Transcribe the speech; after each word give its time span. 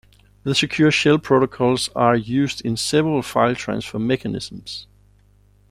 The 0.41 0.55
Secure 0.55 0.89
Shell 0.89 1.19
protocols 1.19 1.89
are 1.95 2.15
used 2.15 2.61
in 2.61 2.75
several 2.75 3.21
file 3.21 3.53
transfer 3.53 3.99
mechanisms. 3.99 4.87